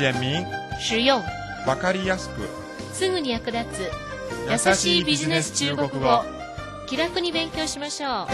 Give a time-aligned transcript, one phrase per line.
[0.00, 0.46] 简明、
[0.78, 1.22] 实用、
[1.66, 2.48] わかりやすく。
[2.94, 3.90] すぐに役立つ。
[4.50, 6.24] 優しいビジネス中国語。
[6.86, 8.26] 気楽に勉強しましょう。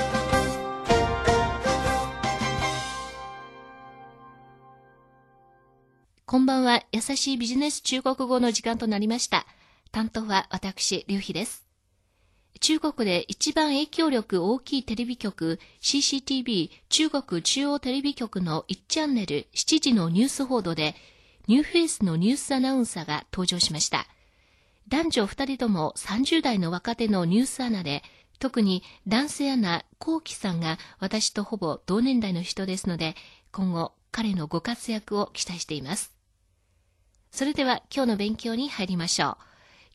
[6.24, 6.84] こんばんは。
[6.92, 9.44] 優しいビジネス中国語の時間となりました。
[9.90, 11.66] 担当は私劉飛です。
[12.60, 20.94] 中国で一番影響力大きいテレビ局 CCTV 中国中央テレビ局の1チャンネル7時のニュース報道で
[21.48, 24.06] ニューフェイスのニュースアナウンサーが登場しました。
[24.88, 28.02] 男女2人とも30代の若手のニュースアナで、
[28.38, 33.14] 特に男性アナ、コウキさんが私とほぼ同年代の人ですので、
[33.52, 36.16] 今後彼のご活躍を期待しています。
[37.30, 39.36] それでは今日の勉強に入りましょう。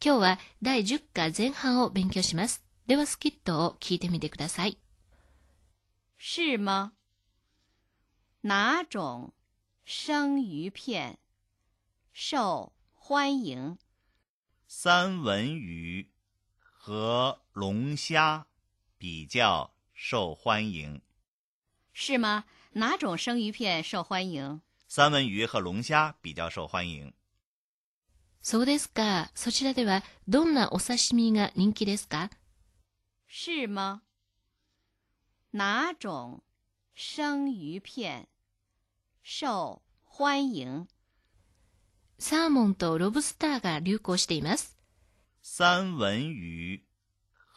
[0.03, 2.63] 今日は第10課前半を勉強します。
[2.87, 4.77] ではスキットを聞いてみてください。
[6.17, 6.91] 是吗？
[8.43, 9.33] 哪种
[9.85, 11.17] 生鱼片？
[12.12, 13.79] 受欢迎？
[14.66, 16.10] 三文鱼
[16.59, 18.46] 和龙虾
[18.98, 21.01] 比较受欢迎。
[21.92, 22.45] 是吗？
[22.73, 24.60] 哪种生鱼片受欢迎？
[24.88, 27.12] 三文鱼和龙虾比较受欢迎。
[28.40, 29.30] そうですか。
[29.34, 32.30] そちらではどんなお刺身が人気ですか
[33.29, 34.02] 是吗？
[35.52, 36.42] 哪种
[36.95, 38.26] 生鱼片
[39.23, 40.87] 受欢迎？
[42.23, 44.77] サーモンとロブスターが流行しています。
[45.41, 46.83] 三文鱼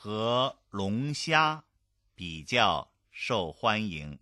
[0.02, 1.62] 和龙虾
[2.16, 4.18] 比较受欢迎。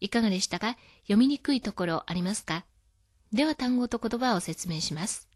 [0.00, 0.78] いかがでしたか？
[1.02, 2.64] 読みにくいところありますか？
[3.30, 5.28] では単語と言葉を説明します。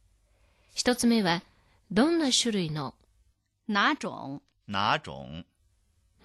[0.72, 1.42] 一つ目は、
[1.90, 2.94] どんな種類の、
[3.68, 4.40] 哪种？
[4.66, 5.44] 哪种？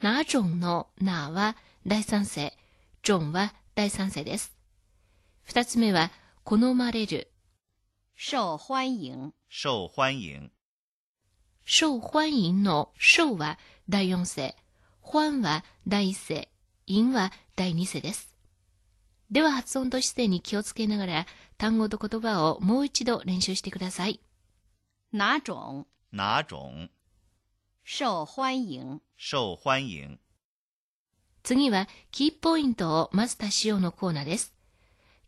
[0.02, 2.54] 哪種のなは第三世、
[3.04, 4.56] 種は第三世です。
[5.44, 6.10] 二つ目は、
[6.46, 7.28] 好まれる、
[8.22, 9.32] 受欢迎？
[9.50, 10.52] 受欢迎。
[11.64, 13.58] 受欢迎の受は
[13.88, 14.58] 第四世、
[15.00, 16.50] 欢は第一世、
[16.86, 18.36] 迎は第二世です。
[19.32, 24.20] では発音と姿勢に気をつけながら単語と言葉をもう一度練習してください。
[25.14, 25.86] 哪种？
[26.12, 26.90] 哪种？
[27.86, 29.00] 受欢迎？
[29.16, 30.20] 受欢迎。
[31.42, 34.54] 次はキーポイントをマスターしようのコーナーです。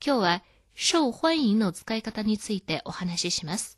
[0.06, 0.44] 今日は
[0.76, 3.78] 受欢迎の使い方についてお話しします。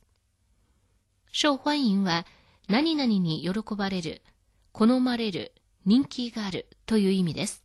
[1.30, 2.26] 受欢迎は
[2.70, 4.22] 何々に喜ばれる、
[4.72, 5.54] 好まれる、
[5.86, 7.64] 人気があるという意味です。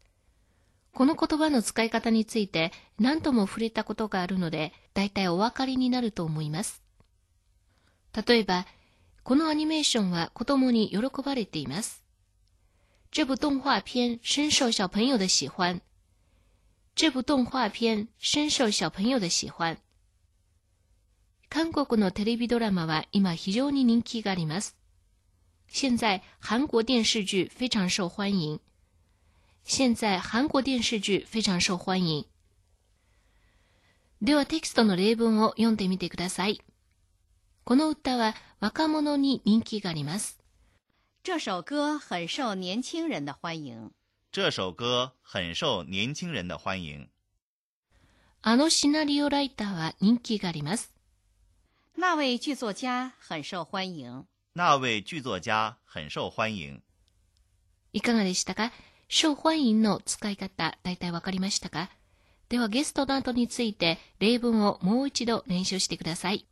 [0.93, 6.83] この言葉の使い方について何度も触れたことがあるので、大体お分かりになると思います。
[8.27, 8.67] 例えば、
[9.23, 12.03] このアニメーションは子供に喜ばれています。
[13.11, 15.81] 这部动画片深受小朋友的喜欢。
[16.99, 19.79] 这部动画片深受小朋友的喜欢。
[21.49, 24.77] 韓国のテレビドラマは今非常に人気があります。
[25.69, 28.59] 現在韓国電視劇非常受歡迎。
[29.65, 32.27] 現在韓国電視劇非常受歡迎。
[34.21, 36.61] ではテキストの例文を読んでみてください。
[37.63, 40.41] この歌は若者に人気があります。
[41.23, 43.98] 这首歌很受年轻人的欢迎。
[44.32, 47.08] 这首歌很受年轻人的欢迎。
[48.42, 50.94] あのシナリオライターは人気があります。
[51.96, 54.26] 那位剧作家很受欢迎。
[54.54, 56.82] 那位剧作家很受欢迎。
[57.94, 58.72] いかがでしたか
[59.08, 61.92] 受欢迎の使い方、大体わかりましたか
[62.50, 66.48] ではゲストの後について例文をもう一度練習してください。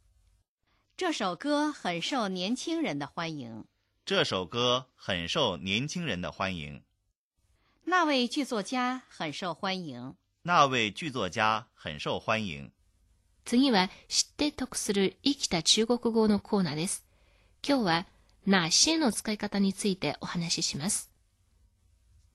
[0.95, 3.65] 这首歌很受年轻人的欢迎。
[4.05, 6.83] 这首歌很受年轻人的欢迎。
[7.88, 10.16] 那位剧作家很受欢迎。
[10.42, 12.72] 那位剧作家很受欢迎。
[13.44, 17.06] 次は知って得する生きた中国語のコーナーです。
[17.64, 18.06] 今日は
[18.44, 21.12] なしの使い方についてお話しします。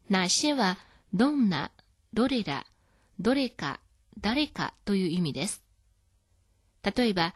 [0.09, 0.77] なしは
[1.13, 1.71] どんな、
[2.13, 2.65] どれら、
[3.19, 3.81] どれか、
[4.21, 5.61] 誰かという意味です。
[6.81, 7.35] 例えば、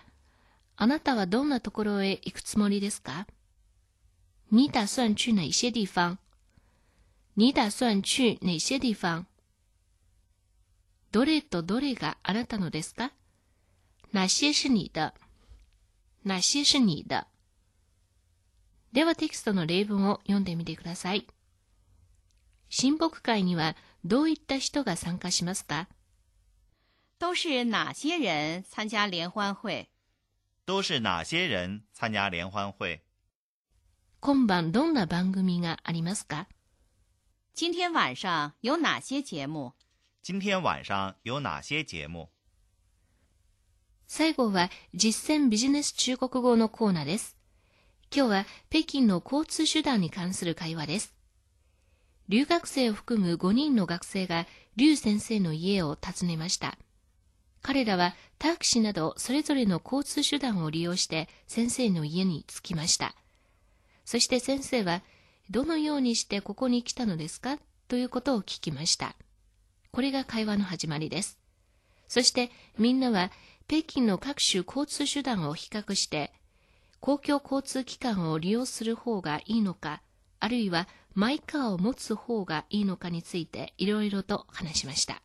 [0.77, 3.27] あなたはどんなところへ行くつもりですか？
[4.51, 6.17] 你打算去哪些地方？
[7.37, 9.25] 你打算去哪些地方？
[11.11, 13.11] どれとどれがあなたのですか？
[14.13, 15.13] 哪些是你的？
[16.23, 17.27] 哪些是你的？
[18.93, 21.27] ではテキストの例文を読んでみてください。
[22.69, 25.89] 親睦会にはどういった人が参加しますか？
[27.19, 29.89] 都是哪些人参加联欢会？
[30.65, 33.01] 都是哪些人参加联欢会？
[34.21, 36.47] 今晩どんな番組がありますか？
[37.55, 39.71] 今天晚上有哪些节目？
[40.21, 42.27] 今天晚上有哪些节目？
[44.07, 47.37] 最後は実践ビジネス中国語のコーナーです。
[48.13, 51.15] 今日は北京の交通手段に関する会話です。
[52.27, 56.77] 留学生を含む5人の学生が劉先生の家を訪ねました。
[57.61, 63.15] 彼らはタクシーなどそれぞれの交通手段を利用して先生の家に着きました。
[64.03, 65.01] そして先生は、
[65.49, 67.59] どのようにしてここに来たのですか？
[67.87, 69.15] ということを聞きました。
[69.91, 71.39] これが会話の始まりです。
[72.07, 73.31] そしてみんなは
[73.67, 76.33] 北京の各種交通手段を比較して、
[76.99, 80.01] 公共交通機関を利用する方がいいのか、
[80.39, 85.21] あるいはマイカーを持つ方がいいのかについていろいろと話しました。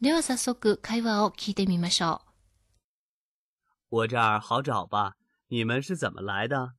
[0.00, 2.20] では早速会話を聞いてみましょ
[3.90, 3.96] う。
[3.96, 5.12] 我这儿好找吧？
[5.48, 6.74] 你们是怎么来的？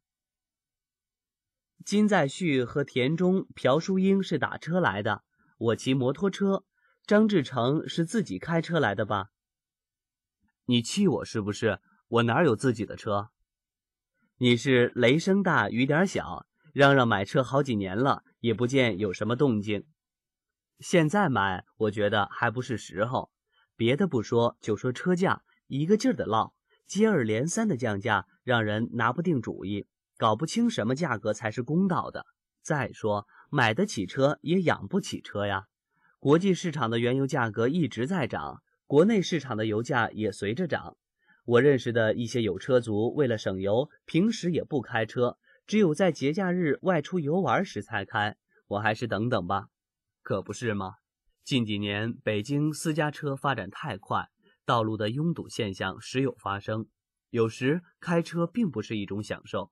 [1.85, 5.23] 金在旭和田中、朴淑英是打车来的，
[5.57, 6.65] 我骑摩托车。
[7.05, 9.31] 张志成是自己开车来的吧？
[10.65, 11.79] 你气我是不是？
[12.07, 13.31] 我哪有自己的车？
[14.37, 19.85] 你是雷声大雨点小，嚷嚷买车好几年了，也不见有什么动静。
[20.79, 23.31] 现在买，我觉得还不是时候。
[23.75, 26.53] 别的不说，就说车价，一个劲儿的唠，
[26.87, 29.87] 接二连三的降价，让人拿不定主意，
[30.23, 32.25] 搞不清什么价格才是公道的。
[32.61, 35.65] 再说，买得起车也养不起车呀。
[36.17, 38.63] 国际市场的原油价格一直在涨。
[38.87, 40.95] 国内市场的油价也随着涨。
[41.43, 45.37] 我认识的一些有车族，为了省油，平时也不开车，
[45.67, 48.37] 只有在节假日外出游玩时才开。
[48.67, 49.67] 我还是等等吧，
[50.21, 50.93] 可不是吗？
[51.43, 54.29] 近几年北京私家车发展太快，
[54.65, 56.87] 道路的拥堵现象时有发生。
[57.29, 59.69] 有时开车并不是一种享受，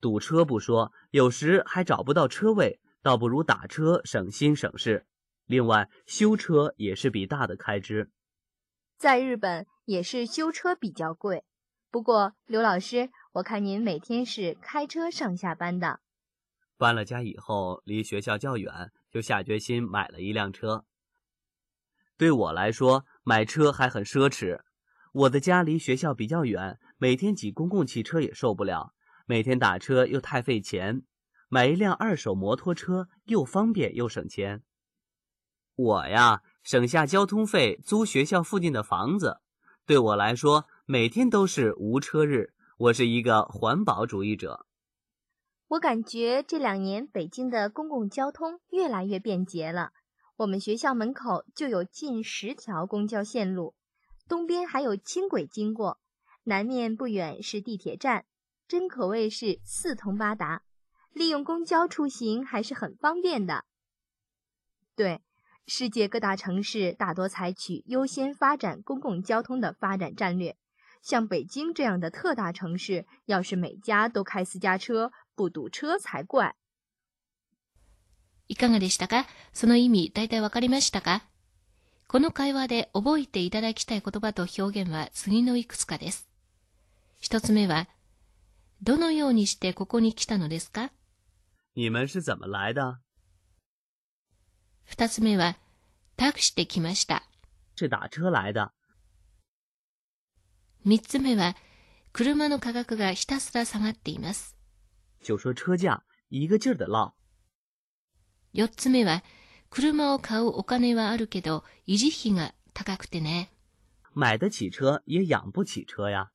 [0.00, 5.06] 堵车不说，有时还找不到车位，倒不如打车省心省事。
[5.46, 8.10] 另外，修车也是笔大的开支。
[8.98, 11.44] 在日本也是修车比较贵，
[11.90, 16.00] 不过刘老师，我看您每天是开车上下班的。
[16.76, 20.84] 搬了家以后，离学校较远，就下决心买了一辆车。
[22.18, 24.60] 对我来说，买车还很奢侈。
[25.12, 28.92] 我的家离学校比较远，每天挤公共汽车也受不了，
[29.26, 31.02] 每天打车又太费钱。
[31.48, 34.62] 买一辆二手摩托车又方便又省钱。
[35.74, 36.42] 我呀。
[36.62, 39.38] 省下交通费，租学校附近的房子，
[39.86, 42.52] 对我来说每天都是无车日。
[42.76, 44.66] 我是一个环保主义者。
[45.68, 49.92] 我感觉这两年北京的公共交通越来越便捷了。
[50.38, 53.76] 我们学校门口就有近十条公交线路，
[54.26, 56.00] 东边还有轻轨经过，
[56.42, 58.24] 南面不远是地铁站，
[58.67, 60.63] 真可谓是四通八达。
[61.13, 63.65] 利用公交出行还是很方便的。
[64.95, 65.21] 对。
[65.67, 70.57] 世界各大城市大多采取优先发展公共交通的发展战略。
[71.01, 76.55] 像北京这样的特大城市，要是每家都开私家车，不堵车才怪。
[78.49, 81.23] いかがでしたかその意味、大体わかりましたか
[82.07, 86.27] この会話で覚えていただきたい言葉と表現は次のいくつかです。
[87.19, 87.87] 一つ目は、
[88.82, 90.92] どのようにしてここに来たのですか？
[94.84, 95.56] 二つ目は、
[96.16, 97.22] タクシーで来ました。
[100.84, 101.56] 三つ目は、
[102.12, 104.56] 車の価格がひたすら下がっています。
[108.52, 109.24] 四つ目は、
[109.70, 113.50] 車を買うお金はあるけど、維持費が高くてね。
[114.14, 116.30] 買得起車也養不起車呀。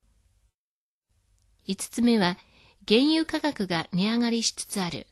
[1.67, 2.37] 五つ目は、
[2.87, 5.07] 原油価格が値上がりしつつある。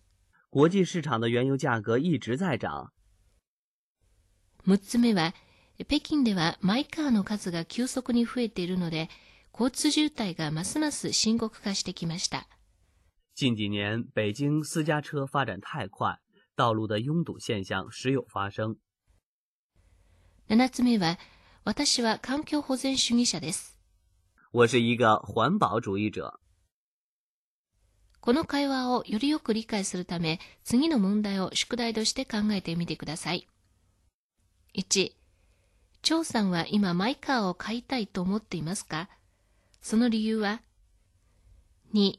[0.51, 2.87] 国际市場の原油價格一直在漲。
[4.67, 5.33] 6つ目は、
[5.87, 9.09] 北京ではマイカーの数が急速に増えているので、
[9.53, 12.47] 交通渋滞がますます深刻化してきました。
[13.35, 16.19] 近几年，北京私家车发展太快，
[16.57, 18.75] 道路的拥堵现象时有发生。
[20.49, 21.17] 7つ目は、
[21.63, 23.78] 私は環境保全主義者です。
[24.51, 26.39] 我是一个環保主義者。
[28.19, 33.47] この会話をよりよく理解するため、次の問題を宿題として考えてみてください。
[34.73, 35.11] 1、
[36.01, 39.07] 張さんは今マイカーを買いたいと思っていますか？
[39.83, 40.63] その理由は
[41.93, 42.13] ?2、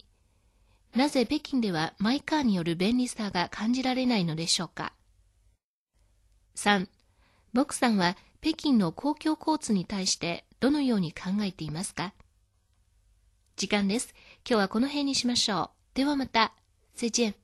[0.94, 4.92] なぜ北京ではマイカーによる便利さが感じられないのでしょうか
[6.54, 6.86] ?3、
[7.54, 12.12] 僕さんは北京の公共交通に対してどのように考えていますか？
[13.56, 14.14] 時間です。
[14.46, 15.96] 今日はこの辺にしましょう。
[15.96, 16.52] ではまた。
[16.94, 17.34] 再见。